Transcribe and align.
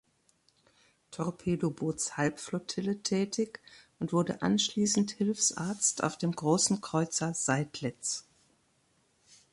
Torpedobootshalbflottille 1.11 3.03
tätig 3.03 3.59
und 3.99 4.13
wurde 4.13 4.41
anschließend 4.41 5.11
Hilfsarzt 5.11 6.03
auf 6.03 6.17
dem 6.17 6.31
Großen 6.31 6.81
Kreuzer 6.81 7.35
"Seydlitz". 7.35 8.25